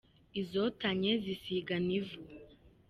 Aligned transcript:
Izotanye 0.41 1.11
zisigana 1.23 1.89
ivu. 1.99 2.19